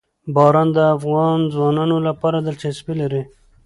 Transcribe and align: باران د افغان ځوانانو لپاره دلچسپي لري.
باران 0.35 0.67
د 0.77 0.79
افغان 0.95 1.39
ځوانانو 1.53 1.97
لپاره 2.07 2.37
دلچسپي 2.47 2.93
لري. 3.01 3.23